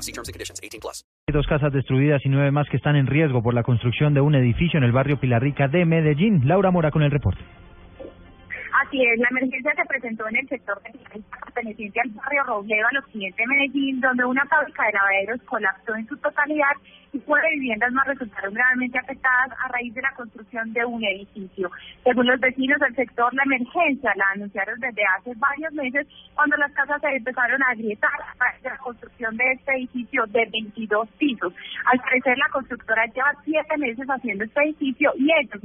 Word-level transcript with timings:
See 0.00 0.12
terms 0.12 0.28
and 0.28 0.34
conditions. 0.34 0.60
18 0.62 0.80
plus. 0.80 1.04
Hay 1.28 1.34
dos 1.34 1.46
casas 1.46 1.72
destruidas 1.72 2.24
y 2.24 2.28
nueve 2.28 2.50
más 2.50 2.68
que 2.68 2.76
están 2.76 2.96
en 2.96 3.06
riesgo 3.06 3.42
por 3.42 3.54
la 3.54 3.62
construcción 3.62 4.14
de 4.14 4.20
un 4.20 4.34
edificio 4.34 4.78
en 4.78 4.84
el 4.84 4.92
barrio 4.92 5.18
Pilarrica 5.18 5.68
de 5.68 5.84
Medellín. 5.84 6.46
Laura 6.46 6.70
Mora 6.70 6.90
con 6.90 7.02
el 7.02 7.10
reporte. 7.10 7.40
Así 8.86 9.04
es, 9.04 9.18
la 9.18 9.28
emergencia 9.30 9.72
se 9.76 9.84
presentó 9.86 10.26
en 10.28 10.36
el 10.36 10.48
sector 10.48 10.80
de 10.82 10.90
perteneciente 11.44 12.00
al 12.00 12.10
barrio 12.10 12.44
Robledo, 12.44 12.86
al 12.90 12.98
occidente 12.98 13.42
de 13.42 13.46
Medellín, 13.46 14.00
donde 14.00 14.24
una 14.24 14.46
fábrica 14.46 14.84
de 14.86 14.92
lavaderos 14.92 15.42
colapsó 15.42 15.94
en 15.96 16.06
su 16.06 16.16
totalidad 16.16 16.72
y 17.30 17.32
nueve 17.32 17.48
viviendas 17.54 17.92
más 17.92 18.06
resultaron 18.08 18.52
gravemente 18.54 18.98
afectadas 18.98 19.52
a 19.64 19.68
raíz 19.68 19.94
de 19.94 20.02
la 20.02 20.10
construcción 20.16 20.72
de 20.72 20.84
un 20.84 21.04
edificio. 21.04 21.70
Según 22.02 22.26
los 22.26 22.40
vecinos 22.40 22.78
del 22.80 22.94
sector, 22.96 23.32
la 23.34 23.44
emergencia 23.44 24.12
la 24.16 24.24
anunciaron 24.34 24.80
desde 24.80 25.02
hace 25.16 25.32
varios 25.36 25.72
meses 25.74 26.06
cuando 26.34 26.56
las 26.56 26.72
casas 26.72 27.00
se 27.00 27.08
empezaron 27.08 27.62
a 27.62 27.70
agrietar 27.70 28.10
a 28.20 28.44
raíz 28.44 28.62
de 28.62 28.70
la 28.70 28.78
construcción 28.78 29.36
de 29.36 29.44
este 29.52 29.72
edificio 29.74 30.24
de 30.26 30.46
22 30.50 31.08
pisos. 31.18 31.54
Al 31.84 32.00
parecer, 32.00 32.36
la 32.36 32.48
constructora 32.48 33.06
lleva 33.06 33.32
siete 33.44 33.76
meses 33.78 34.06
haciendo 34.08 34.44
este 34.44 34.60
edificio 34.62 35.12
y 35.16 35.28
ellos 35.32 35.62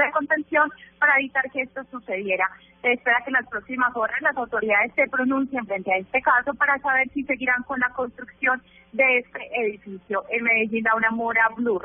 de 0.00 0.10
contención 0.12 0.70
para 0.98 1.18
evitar 1.18 1.50
que 1.50 1.62
esto 1.62 1.82
sucediera. 1.90 2.48
Se 2.82 2.92
espera 2.92 3.18
que 3.24 3.30
en 3.30 3.34
las 3.34 3.48
próximas 3.48 3.94
horas 3.96 4.20
las 4.22 4.36
autoridades 4.36 4.92
se 4.94 5.06
pronuncien 5.08 5.66
frente 5.66 5.92
a 5.92 5.98
este 5.98 6.20
caso 6.22 6.54
para 6.54 6.78
saber 6.78 7.08
si 7.10 7.24
seguirán 7.24 7.62
con 7.64 7.80
la 7.80 7.90
construcción 7.90 8.62
de 8.92 9.18
este 9.18 9.40
edificio. 9.60 10.24
En 10.30 10.44
Medellín, 10.44 10.84
una 10.96 11.10
Mora, 11.10 11.48
Blue. 11.56 11.78